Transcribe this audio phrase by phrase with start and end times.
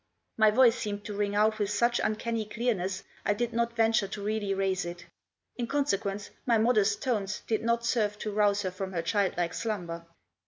[0.35, 4.23] My voice seemed to ring out with such uncanny clearness I did not venture to
[4.23, 5.05] really raise it.
[5.57, 9.53] In conse quence my modest tones did not serve to rouse her from her childlike
[9.53, 10.07] slumber.